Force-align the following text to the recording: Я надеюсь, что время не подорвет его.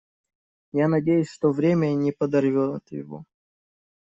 Я 0.73 0.87
надеюсь, 0.87 1.29
что 1.29 1.51
время 1.51 1.93
не 1.93 2.11
подорвет 2.11 2.89
его. 2.89 3.23